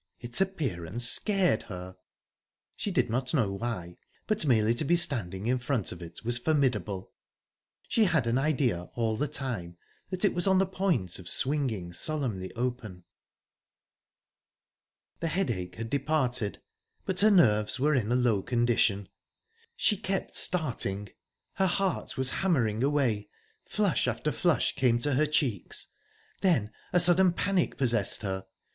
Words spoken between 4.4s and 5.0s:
merely to be